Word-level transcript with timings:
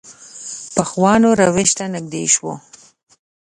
پخوانو 0.75 1.29
روش 1.41 1.69
ته 1.77 1.85
نږدې 1.93 2.23
شو. 2.33 2.51